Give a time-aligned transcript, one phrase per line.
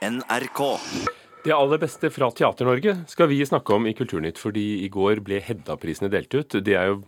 [0.00, 0.60] NRK.
[1.44, 5.40] Det aller beste fra Teater-Norge skal vi snakke om i Kulturnytt, fordi i går ble
[5.44, 6.56] Hedda-prisene delt ut.
[6.64, 7.00] Det er jo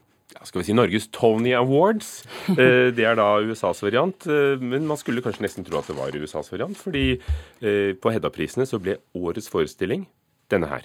[0.49, 2.23] skal vi si Norges Tony Awards.
[2.53, 5.97] Eh, det er da USAs variant, eh, men man skulle kanskje nesten tro at det
[5.97, 10.05] var USAs variant, fordi eh, på Hedda-prisene så ble årets forestilling
[10.53, 10.85] denne her.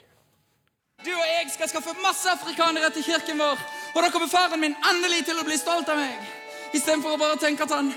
[1.03, 3.63] Du og jeg skal skaffe masse afrikanere til kirken vår,
[3.95, 6.29] og da kommer faren min endelig til å bli stolt av meg.
[6.75, 7.91] Istedenfor å bare tenke at han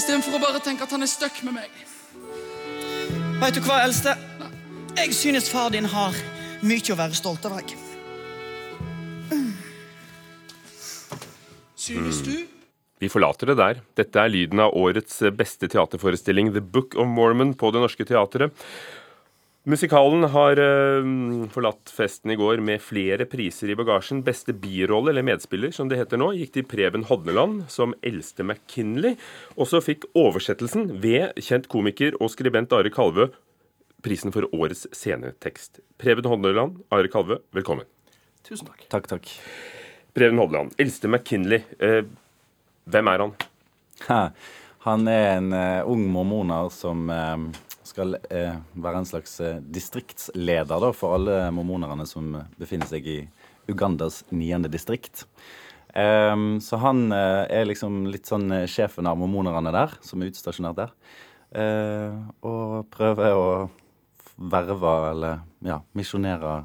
[0.00, 1.72] Istedenfor å bare tenke at han er stuck med meg.
[3.40, 4.14] Vet du hva, eldste?
[4.96, 6.16] Jeg synes far din har
[6.64, 7.74] mye å være stolt av deg.
[11.76, 12.32] Synes du?
[13.00, 13.82] Vi forlater det der.
[13.96, 18.56] Dette er lyden av årets beste teaterforestilling, The Book of Mormon, på Det Norske Teatret.
[19.70, 21.08] Musikalen har eh,
[21.54, 24.24] forlatt festen i går med flere priser i bagasjen.
[24.26, 29.14] Beste birolle, eller medspiller som det heter nå, gikk til Preben Hodneland som eldste McKinley.
[29.54, 33.28] Og så fikk oversettelsen ved kjent komiker og skribent Are Kalvø
[34.02, 35.80] prisen for årets scenetekst.
[36.00, 37.86] Preben Hodneland, Are Kalvø, velkommen.
[38.46, 38.86] Tusen takk.
[38.90, 39.30] Takk, takk.
[40.16, 41.62] Preben Hodneland, eldste McKinley.
[41.78, 42.02] Eh,
[42.90, 43.34] hvem er han?
[44.08, 44.22] Ha,
[44.88, 47.36] han er en uh, ung mormoner som eh,
[47.90, 53.18] skal eh, være en slags eh, distriktsleder da, for alle mormonerne som befinner seg i
[53.70, 55.26] Ugandas niende distrikt.
[55.94, 60.30] Um, så han uh, er liksom litt sånn eh, sjefen av mormonerne der, som er
[60.30, 60.92] utstasjonert der.
[61.50, 63.46] Uh, og prøver å
[64.38, 66.60] verve eller ja, misjonere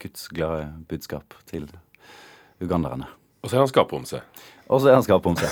[0.00, 1.68] Guds glade budskap til
[2.60, 3.10] uganderne.
[3.44, 4.22] Og så er han skapomse.
[4.70, 5.48] Og så er han skapomse.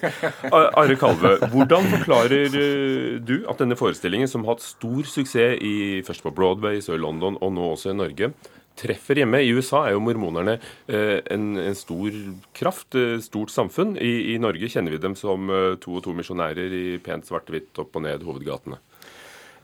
[0.56, 5.60] A- Are Kalve, hvordan forklarer eh, du at denne forestillingen, som har hatt stor suksess
[5.62, 5.74] i,
[6.06, 8.32] først på Broadway, så i London og nå også i Norge,
[8.76, 9.38] treffer hjemme?
[9.46, 10.56] I USA er jo mormonerne
[10.90, 12.18] eh, en, en stor
[12.58, 13.94] kraft, eh, stort samfunn.
[14.02, 15.46] I, I Norge kjenner vi dem som
[15.80, 18.82] to og to misjonærer i pent svart-hvitt opp og ned hovedgatene.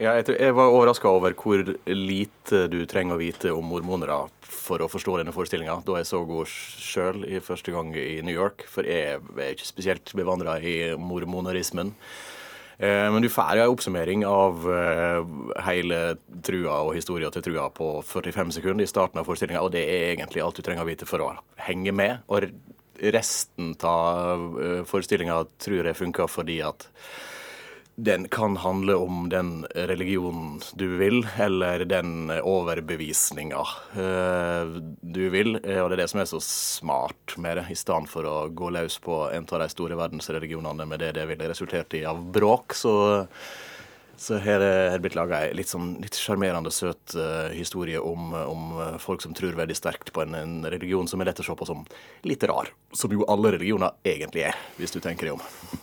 [0.00, 1.62] Ja, jeg, jeg var overraska over hvor
[1.92, 6.22] lite du trenger å vite om mormonere for å forstå denne forestillinga, da jeg så
[6.24, 8.64] henne sjøl første gang i New York.
[8.70, 11.92] For jeg er ikke spesielt bevandra i mormonerismen.
[12.78, 15.32] Eh, Men du får en oppsummering av eh,
[15.68, 16.00] hele
[16.42, 20.14] trua og historia til trua på 45 sekunder i starten av forestillinga, og det er
[20.14, 21.34] egentlig alt du trenger å vite for å
[21.68, 22.24] henge med.
[22.32, 22.48] Og
[23.12, 26.88] resten av eh, forestillinga tror jeg funker fordi at
[27.94, 35.58] den kan handle om den religionen du vil, eller den overbevisninga eh, du vil.
[35.64, 38.36] Eh, Og det er det som er så smart med det, i stedet for å
[38.48, 42.24] gå løs på en av de store verdensreligionene med det det ville resultert i av
[42.32, 42.74] bråk.
[42.74, 42.94] så
[44.22, 45.96] så her er det blitt laga ei litt, sånn,
[46.70, 51.20] søt uh, historie om, om folk som tror veldig sterkt på en, en religion som
[51.20, 51.82] er lett å se på som
[52.22, 52.70] litt rar.
[52.94, 55.81] Som jo alle religioner egentlig er, hvis du tenker deg om.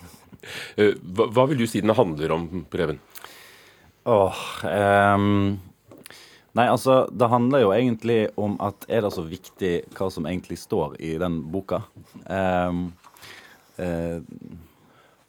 [0.76, 3.02] Eh, hva, hva vil du si den handler om, Preben?
[4.10, 5.60] Åh, um,
[6.58, 10.58] Nei, altså, det handler jo egentlig om at er det så viktig hva som egentlig
[10.60, 11.84] står i den boka?
[12.26, 12.88] Um,
[13.78, 14.18] uh,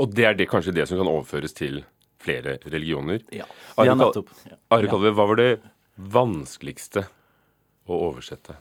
[0.01, 1.83] Og det er det, kanskje det som kan overføres til
[2.21, 3.21] flere religioner?
[3.37, 3.47] Ja.
[3.77, 4.33] Are, Ja, nettopp.
[4.73, 5.51] Are Kalvø, hva var det
[6.01, 7.05] vanskeligste
[7.85, 8.57] å oversette?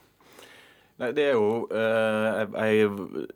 [1.00, 3.26] Nei, det er jo jeg, ei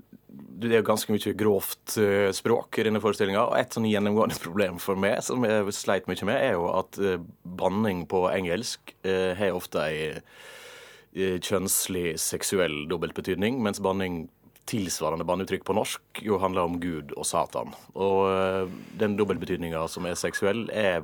[0.60, 3.47] Det er jo ganske mye grovt eh, språk i denne forestillinga.
[3.50, 7.00] Og et sånn gjennomgående problem for meg, som jeg sleit mye med, er jo at
[7.00, 14.25] eh, banning på engelsk eh, har ofte ei eh, kjønnslig seksuell dobbeltbetydning, mens banning
[14.70, 17.75] tilsvarende banneuttrykk på norsk jo handler om Gud og Satan.
[17.94, 21.02] Og eh, den dobbeltbetydninga som er seksuell, er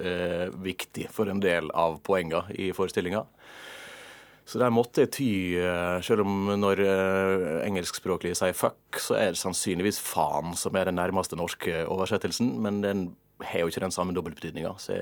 [0.00, 3.26] eh, viktig for en del av poenga i forestillinga.
[4.44, 5.30] Så der måtte jeg ty,
[5.60, 10.90] eh, selv om når eh, engelskspråklige sier fuck, så er det sannsynligvis faen som er
[10.90, 13.04] den nærmeste norske oversettelsen, men den
[13.42, 14.74] har jo ikke den samme dobbeltbetydninga.
[14.78, 14.94] Så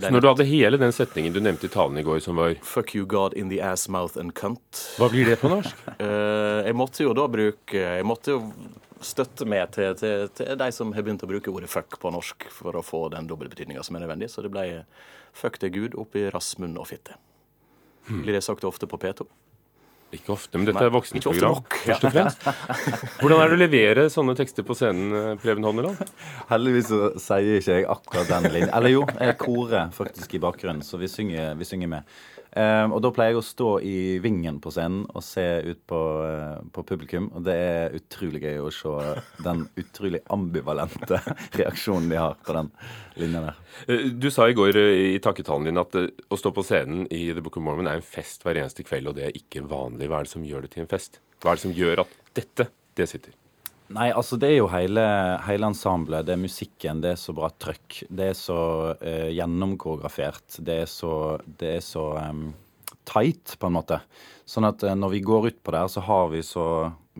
[0.00, 2.54] Så når du hadde hele den setningen du nevnte i talen i går, som var
[2.62, 4.80] Fuck you God in the ass, mouth and cunt.
[4.98, 5.74] Hva blir det på norsk?
[6.04, 8.40] Eh, jeg måtte jo da bruke Jeg måtte jo
[9.04, 12.48] støtte med til, til, til de som har begynt å bruke ordet fuck på norsk
[12.50, 14.30] for å få den dobbeltbetydninga som er nødvendig.
[14.32, 14.84] Så det ble
[15.36, 17.18] fuck det Gud oppi rass, munn og fitte.
[18.08, 19.26] Blir det sagt ofte på P2?
[20.14, 21.56] Ikke ofte, men dette Nei, er voksenprogram.
[21.74, 22.44] først og fremst.
[23.18, 25.98] Hvordan er det å levere sånne tekster på scenen, eh, Preben Honneland?
[26.52, 28.70] heldigvis så sier ikke jeg akkurat den linjen.
[28.76, 32.14] Eller jo, jeg korer faktisk i bakgrunnen, så vi synger, vi synger med.
[32.54, 36.00] Ehm, og da pleier jeg å stå i vingen på scenen og se ut på,
[36.28, 37.26] eh, på publikum.
[37.34, 38.94] Og det er utrolig gøy å se
[39.42, 41.18] den utrolig ambivalente
[41.58, 42.70] reaksjonen de har på den
[43.18, 43.62] linja der.
[43.88, 47.26] Eh, Du sa i går eh, i takketalen din at å stå på scenen i
[47.32, 50.08] The Book of Mormon er en fest hver eneste kveld, og det er ikke vanlig.
[50.08, 51.18] Hva er det som gjør det til en fest?
[51.42, 53.34] Hva er det som gjør at dette, det sitter?
[53.94, 55.02] Nei, altså det er jo hele,
[55.46, 56.26] hele ensemblet.
[56.26, 58.00] Det er musikken, det er så bra trøkk.
[58.10, 58.58] Det er så
[58.98, 60.56] uh, gjennomkoreografert.
[60.66, 61.12] Det er så,
[61.60, 62.48] det er så um,
[63.06, 64.00] tight, på en måte.
[64.50, 66.66] Sånn at uh, når vi går ut på det her, så har vi så,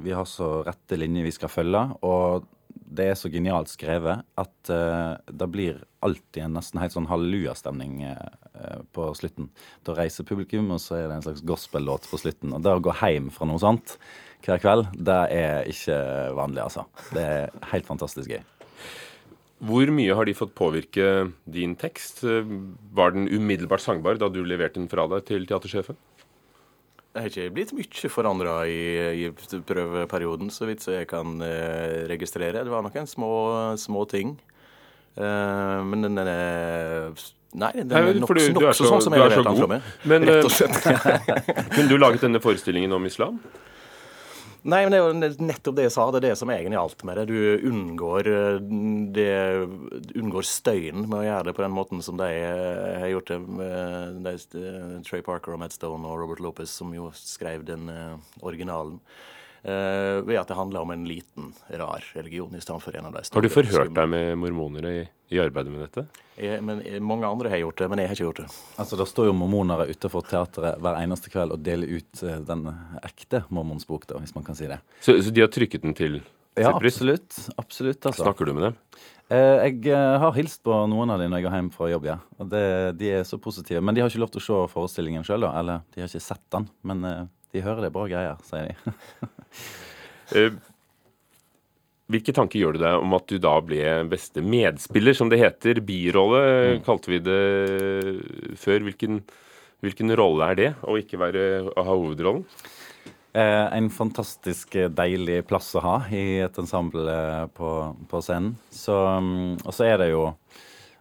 [0.03, 1.85] vi har så rette linjer vi skal følge.
[2.03, 2.50] Og
[2.94, 8.03] det er så genialt skrevet at uh, det blir alltid en nesten helt sånn hallelujastemning
[8.11, 9.53] uh, på slutten.
[9.87, 12.59] Da reiser publikum, og så er det en slags gospel-låt på slutten.
[12.59, 13.94] Og det å gå hjem fra noe sånt
[14.44, 15.96] hver kveld, det er ikke
[16.37, 16.85] vanlig, altså.
[17.14, 18.43] Det er helt fantastisk gøy.
[19.64, 22.20] Hvor mye har de fått påvirke din tekst?
[22.25, 25.96] Var den umiddelbart sangbar da du leverte den fra deg til teatersjefen?
[27.14, 28.81] Det har ikke blitt mye forandra i,
[29.23, 32.64] i, prøveperioden, så vidt jeg kan eh, registrere.
[32.67, 33.31] Det var noen små,
[33.79, 34.35] små ting.
[35.14, 37.14] Eh, men den er
[37.55, 39.90] Nei, den er nokså nok, nok sånn som jeg leverte den fra meg.
[40.11, 40.75] Men, rett og slett.
[41.76, 43.38] kunne du laget denne forestillingen om islam?
[44.64, 46.06] Nei, men det er jo nettopp det jeg sa.
[46.08, 47.25] Det er det som egentlig alt med det.
[47.28, 48.31] Du unngår,
[49.12, 49.34] det,
[50.16, 54.25] unngår støyen med å gjøre det på den måten som de har gjort det med
[54.25, 54.34] de,
[55.05, 59.02] Trey Parker og Matt Stone og Robert Lopez, som jo skrev den eh, originalen.
[59.64, 61.46] Uh, ved at det handler om en liten,
[61.81, 63.38] rar religion i stedet for en av de store.
[63.38, 66.02] Har du forhørt deg med mormonere i, i arbeidet med dette?
[66.37, 68.49] Jeg, men, mange andre har gjort det, men jeg har ikke gjort det.
[68.82, 72.66] Altså, Det står jo mormonere utenfor teatret hver eneste kveld og deler ut uh, den
[73.00, 74.76] ekte mormonsbok, da, hvis man kan si det.
[75.00, 76.19] Så, så de har trykket den til
[76.61, 77.38] Ja, absolutt.
[77.56, 78.20] absolutt altså.
[78.20, 78.76] Snakker du med dem?
[79.32, 82.19] Jeg har hilst på noen av dem når jeg går hjem fra jobb, ja.
[82.37, 82.66] Og det,
[83.00, 83.81] de er så positive.
[83.81, 85.55] Men de har ikke lov til å se forestillingen sjøl, da.
[85.62, 86.69] Eller de har ikke sett den.
[86.84, 87.00] Men
[87.55, 88.77] de hører det er bra greier, sier de.
[90.33, 90.55] Eh,
[92.09, 95.83] hvilke tanker gjør du deg om at du da ble beste medspiller, som det heter?
[95.85, 96.81] Birolle mm.
[96.87, 97.43] kalte vi det
[98.59, 98.87] før.
[98.89, 99.21] Hvilken,
[99.85, 102.43] hvilken rolle er det, å ikke være, å ha hovedrollen?
[103.35, 107.71] Eh, en fantastisk deilig plass å ha i et ensemble eh, på,
[108.11, 108.53] på scenen.
[108.71, 110.29] Så, mm, og så er det jo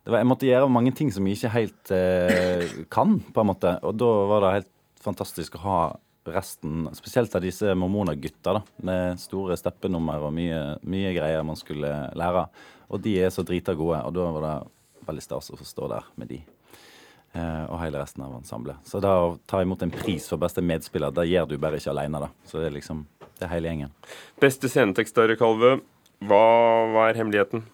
[0.04, 3.52] det var, Jeg måtte gjøre mange ting som jeg ikke helt eh, kan, på en
[3.54, 3.76] måte.
[3.86, 4.74] Og da var det helt
[5.04, 5.78] fantastisk å ha
[6.26, 12.46] resten, spesielt av disse mormonergutta, med store steppenummer og mye, mye, greier man skulle lære.
[12.94, 15.90] Og de er så drita gode, og da var det veldig stas å få stå
[15.92, 16.40] der med de.
[17.34, 18.78] Eh, og hele resten av ensemblet.
[18.86, 21.94] Så da å ta imot en pris for beste medspiller, det gjør du bare ikke
[21.96, 22.30] alene, da.
[22.46, 23.06] Så det er liksom
[23.40, 23.94] det er hele gjengen.
[24.42, 25.80] Beste scenetekst, Are Kalve.
[26.24, 26.44] Hva,
[26.94, 27.66] hva er hemmeligheten?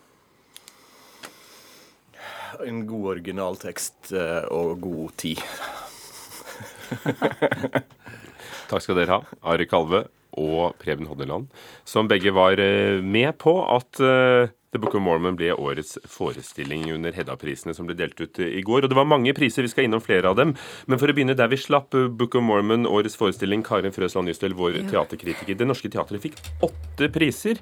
[2.66, 5.44] En god originaltekst eh, og god tid.
[8.70, 10.06] Takk skal dere ha, Ari Kalve
[10.38, 11.50] og Preben Hodneland,
[11.88, 16.86] som begge var eh, med på at eh, The Book of Mormon ble årets forestilling
[16.94, 18.86] under Hedda-prisene som ble delt ut eh, i går.
[18.86, 20.54] Og det var mange priser, vi skal innom flere av dem.
[20.86, 23.66] Men for å begynne der vi slapp, Book of Mormon, årets forestilling.
[23.66, 24.86] Karin Frøsland Nystel, vår ja.
[24.94, 25.58] teaterkritiker.
[25.58, 27.62] Det Norske Teatret fikk åtte priser.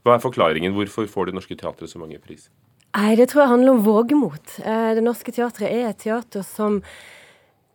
[0.00, 0.72] Hva er forklaringen?
[0.72, 2.48] Hvorfor får Det Norske Teatret så mange priser?
[2.96, 4.56] Nei, Det tror jeg handler om vågemot.
[4.64, 6.80] Det Norske Teatret er et teater som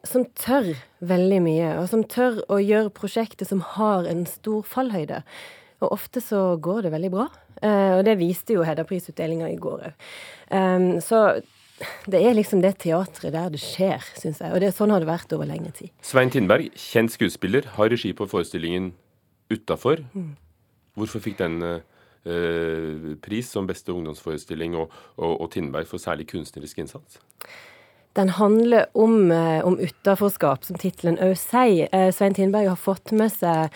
[0.08, 0.74] som tør
[1.06, 5.24] veldig mye, og som tør å gjøre prosjekter som har en stor fallhøyde.
[5.84, 7.28] Og ofte så går det veldig bra.
[7.62, 10.08] Uh, og det viste jo Hedda-prisutdelinga i går òg.
[10.52, 11.40] Um, så
[12.08, 14.52] det er liksom det teatret der det skjer, syns jeg.
[14.54, 15.92] Og det, sånn har det vært over lengre tid.
[16.04, 18.94] Svein Tindberg, kjent skuespiller, har regi på forestillingen
[19.52, 20.04] utafor.
[20.16, 20.34] Mm.
[20.96, 26.84] Hvorfor fikk den uh, pris som beste ungdomsforestilling, og, og, og Tindberg for særlig kunstnerisk
[26.84, 27.20] innsats?
[28.16, 31.90] Den handler om, eh, om utaforskap, som tittelen òg sier.
[31.92, 33.70] Eh, Svein Tindberg har fått med seg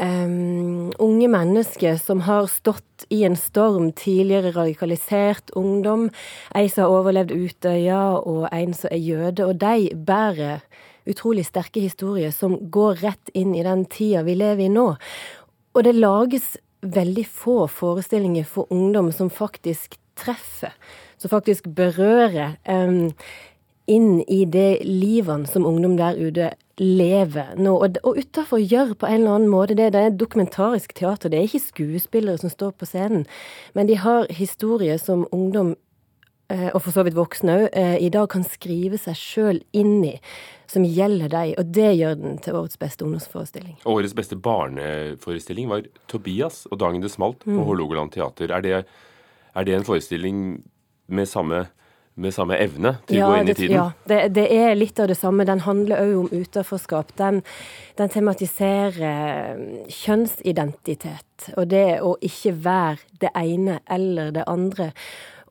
[0.00, 6.10] um, unge mennesker som har stått i en storm, tidligere radikalisert ungdom.
[6.54, 9.44] Ei som har overlevd Utøya, og en som er jøde.
[9.46, 10.64] Og de bærer
[11.06, 14.88] utrolig sterke historier som går rett inn i den tida vi lever i nå.
[15.76, 20.72] Og det lages veldig få forestillinger for ungdom som faktisk treffer,
[21.20, 22.56] som faktisk berører.
[23.86, 27.72] Inn i det livene som ungdom der ute lever nå.
[27.78, 29.92] Og, og utafor gjør på en eller annen måte det.
[29.94, 31.32] Det er dokumentarisk teater.
[31.32, 33.24] Det er ikke skuespillere som står på scenen.
[33.74, 35.74] Men de har historier som ungdom,
[36.52, 40.04] eh, og for så vidt voksne òg, eh, i dag kan skrive seg sjøl inn
[40.04, 40.16] i.
[40.66, 43.78] Som gjelder deg, og det gjør den til årets beste ungdomsforestilling.
[43.86, 47.64] Årets beste barneforestilling var 'Tobias og dagen det smalt' på mm.
[47.64, 48.50] Hålogaland teater.
[48.50, 48.84] Er det,
[49.54, 50.64] er det en forestilling
[51.08, 51.68] med samme
[52.16, 53.76] med samme evne til ja, å gå inn i tiden?
[53.76, 55.44] Ja, det, det, er litt av det samme.
[55.48, 57.12] Den handler òg om utenforskap.
[57.20, 57.42] Den,
[58.00, 64.90] den, tematiserer mm, kjønnsidentitet og det å ikke være det ene eller det andre.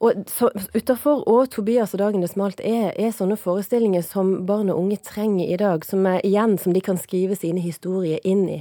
[0.06, 4.80] Og Utafor og Tobias og Dagen det smalt er, er, sånne forestillinger som barn og
[4.84, 5.86] unge trenger i dag.
[5.88, 8.60] Som er igjen som de kan skrive sine historier inn i.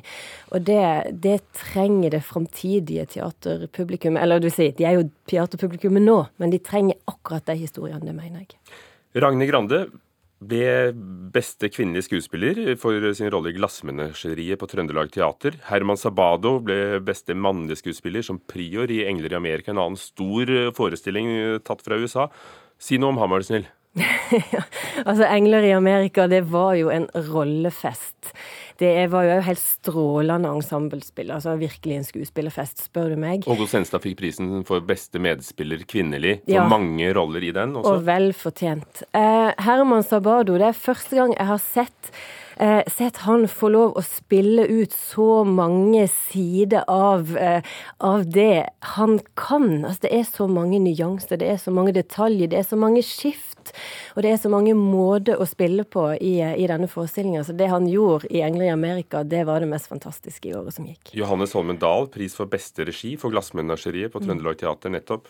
[0.55, 0.81] Og det,
[1.25, 4.23] det trenger det framtidige teaterpublikummet.
[4.25, 8.17] Eller du sier, de er jo teaterpublikummet nå, men de trenger akkurat de historiene, det
[8.17, 8.59] mener jeg.
[9.15, 9.85] Ragne Grande,
[10.49, 10.93] ble
[11.35, 15.57] beste kvinnelige skuespiller for sin rolle i 'Glassmenageriet' på Trøndelag Teater.
[15.71, 20.47] Herman Sabado ble beste mannlige skuespiller som prior i 'Engler i Amerika', en annen stor
[20.77, 22.29] forestilling tatt fra USA.
[22.79, 23.67] Si noe om ham, er du snill.
[25.09, 28.35] altså, 'Engler i Amerika' det var jo en rollefest.
[28.81, 31.31] Det var jo helt strålende ensemblespill.
[31.35, 33.47] Altså virkelig en skuespillerfest, spør du meg.
[33.51, 36.69] Ågo Senstad fikk prisen for beste medspiller kvinnelig for ja.
[36.71, 37.99] mange roller i den også.
[37.99, 39.05] Og vel fortjent.
[39.15, 42.15] Eh, Herman Sabado, det er første gang jeg har sett
[42.91, 47.63] sett han få lov å spille ut så mange sider av, eh,
[47.99, 49.85] av det han kan.
[49.85, 53.03] Altså, det er så mange nyanser, det er så mange detaljer, det er så mange
[53.03, 53.55] skift
[54.15, 57.45] og det er så mange måter å spille på i, i denne forestillinga.
[57.47, 60.77] Så det han gjorde i 'Engler i Amerika', det var det mest fantastiske i året
[60.77, 61.15] som gikk.
[61.15, 65.29] Johannes Holmen Dahl, pris for beste regi for 'Glassmenageriet' på Trøndelag Teater nettopp.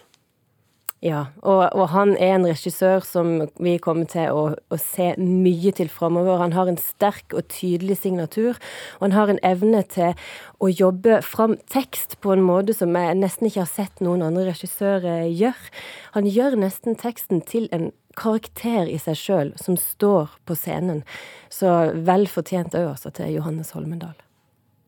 [1.05, 5.75] Ja, og, og, han er en regissør som vi kommer til å, å se mye
[5.77, 6.39] til framover.
[6.41, 8.57] Han har en sterk og tydelig signatur,
[8.97, 10.17] og han har en evne til
[10.65, 14.47] å jobbe fram tekst på en måte som jeg nesten ikke har sett noen andre
[14.49, 15.77] regissører gjøre.
[16.17, 21.05] Han gjør nesten teksten til en karakter i seg sjøl som står på scenen.
[21.53, 21.69] Så
[22.09, 24.17] vel fortjent òg altså til Johannes Holmendal.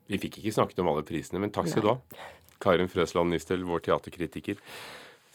[0.08, 1.99] Vi fikk ikke snakket om alle prisene, men takk skal du ha.
[2.62, 4.56] Karin Frøsland Nistel, vår teaterkritiker.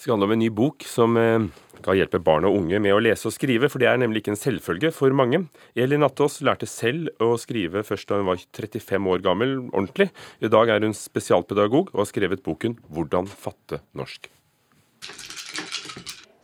[0.01, 1.43] Det skal handle om en ny bok som eh,
[1.77, 4.31] skal hjelpe barn og unge med å lese og skrive, for det er nemlig ikke
[4.34, 5.43] en selvfølge for mange.
[5.77, 10.10] Elin Nattås lærte selv å skrive først da hun var 35 år gammel, ordentlig.
[10.41, 14.25] I dag er hun spesialpedagog og har skrevet boken 'Hvordan fatte norsk'.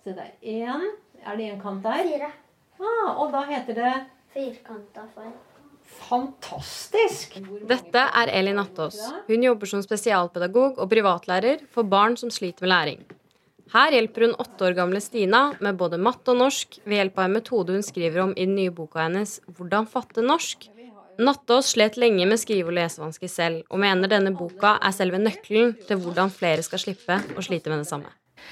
[0.06, 0.32] Se der.
[0.46, 0.94] Én
[1.26, 2.06] er det en kant der?
[2.14, 2.32] Fire.
[2.78, 3.94] Ah, og da heter det
[4.38, 5.34] Firkanta form.
[6.06, 7.42] Fantastisk!
[7.66, 9.02] Dette er Elin Nattås.
[9.26, 13.08] Hun jobber som spesialpedagog og privatlærer for barn som sliter med læring.
[13.74, 17.26] Her hjelper hun åtte år gamle Stina med både matte og norsk ved hjelp av
[17.28, 20.70] en metode hun skriver om i den nye boka hennes 'Hvordan fatte norsk'.
[21.20, 25.76] Nattås slet lenge med skrive- og lesevansker selv, og mener denne boka er selve nøkkelen
[25.88, 28.06] til hvordan flere skal slippe å slite med det samme.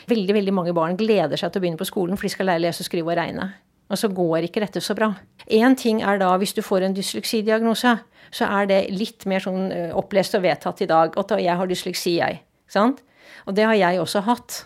[0.07, 2.59] Veldig veldig mange barn gleder seg til å begynne på skolen, for de skal lære
[2.59, 3.53] å lese, skrive og regne.
[3.89, 5.15] Og så går ikke dette så bra.
[5.47, 7.99] Én ting er da hvis du får en dysleksidiagnose,
[8.31, 11.13] så er det litt mer sånn opplest og vedtatt i dag.
[11.15, 12.41] At jeg har dysleksi, jeg.
[12.67, 13.03] Sant?
[13.45, 14.65] Og det har jeg også hatt.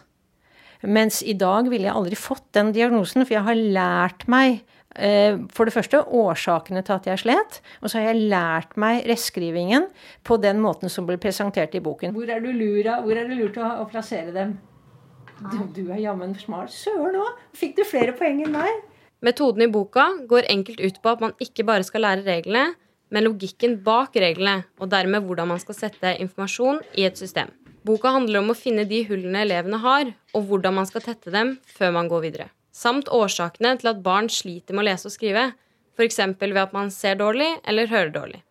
[0.87, 4.61] Mens i dag ville jeg aldri fått den diagnosen, for jeg har lært meg
[5.53, 9.85] for det første årsakene til at jeg slet, og så har jeg lært meg reskrivingen
[10.25, 12.15] på den måten som ble presentert i boken.
[12.15, 12.97] Hvor er du lura?
[13.05, 14.57] Hvor er det lurt å, å plassere dem?
[15.39, 16.73] Du, du er jammen smart.
[16.73, 17.37] Søren òg!
[17.55, 18.81] Fikk du flere poeng enn meg?
[19.23, 22.73] Metoden i boka går enkelt ut på at man ikke bare skal lære reglene,
[23.13, 27.53] men logikken bak reglene, og dermed hvordan man skal sette informasjon i et system.
[27.87, 31.55] Boka handler om å finne de hullene elevene har, og hvordan man skal tette dem
[31.77, 32.49] før man går videre.
[32.75, 35.49] Samt årsakene til at barn sliter med å lese og skrive,
[35.95, 36.19] f.eks.
[36.39, 38.41] ved at man ser dårlig eller hører dårlig.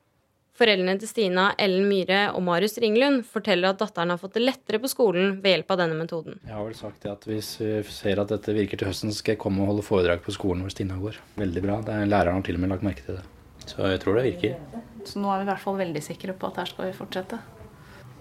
[0.58, 4.80] Foreldrene til Stina, Ellen Myhre og Marius Ringlund forteller at datteren har fått det lettere
[4.82, 6.40] på skolen ved hjelp av denne metoden.
[6.42, 9.36] Jeg har vel sagt at hvis vi ser at dette virker til høsten, så skal
[9.36, 11.20] jeg komme og holde foredrag på skolen hvor Stina går.
[11.38, 11.78] Veldig bra.
[11.86, 13.22] Læreren har til og med lagt merke til det.
[13.68, 14.58] Så jeg tror det virker.
[15.06, 17.38] Så nå er vi i hvert fall veldig sikre på at her skal vi fortsette.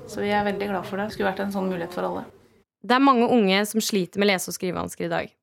[0.07, 1.09] Så vi er veldig glad for det.
[1.09, 2.25] Det skulle vært en sånn mulighet for alle.
[2.87, 5.33] Det er mange unge som sliter med lese- og skrivevansker i dag.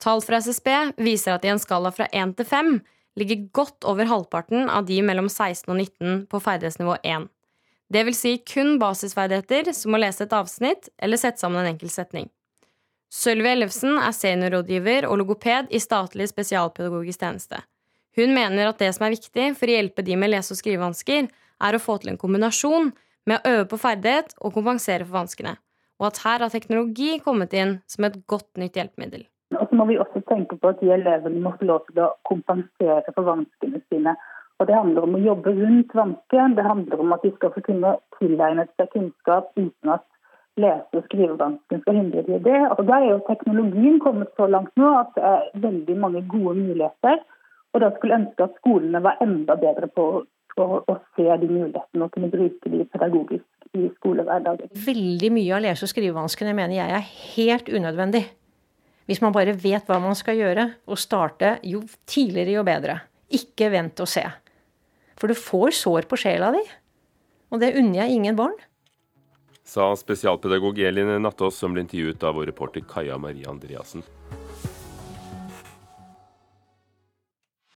[0.00, 2.72] Tall fra SSB viser at i en skala fra 1 til 5
[3.20, 7.28] ligger godt over halvparten av de mellom 16 og 19 på ferdighetsnivå 1.
[7.90, 11.90] Det vil si kun basisferdigheter som å lese et avsnitt eller sette sammen en enkel
[11.90, 12.30] setning.
[13.10, 17.58] Sølvi Ellefsen er seniorrådgiver og logoped i statlig spesialpedagogisk tjeneste.
[18.16, 21.26] Hun mener at det som er viktig for å hjelpe de med lese- og skrivevansker,
[21.60, 22.92] er å få til en kombinasjon
[23.30, 25.54] med å øve på ferdighet og kompensere for vanskene,
[26.00, 29.26] og at her har teknologi kommet inn som et godt nytt hjelpemiddel.
[29.58, 32.12] Og så må vi også tenke på at de elevene må få lov til å
[32.28, 34.14] kompensere for vanskene sine.
[34.60, 37.60] Og Det handler om å jobbe rundt vansken, Det handler om at de skal få
[37.64, 40.04] kunne tilegne seg kunnskap uten at
[40.60, 42.60] lese- og skrivevansken skal hindre dem i det.
[42.78, 46.54] Og Der er jo teknologien kommet så langt nå at det er veldig mange gode
[46.58, 47.18] muligheter.
[47.72, 50.22] Og da skulle ønske at skolene var enda bedre på å,
[50.64, 54.72] å se de mulighetene og kunne bruke de pedagogisk i skolehverdagen.
[54.86, 58.24] Veldig mye av lese- og skrivevanskene mener jeg er helt unødvendig.
[59.10, 63.00] Hvis man bare vet hva man skal gjøre, og starte jo tidligere, jo bedre.
[63.30, 64.22] Ikke vent og se.
[65.18, 66.62] For du får sår på sjela di.
[67.50, 68.54] Og det unner jeg ingen barn.
[69.66, 74.06] Sa spesialpedagog Elin Nattås, som ble intervjuet av vår reporter Kaja Marie Andreassen.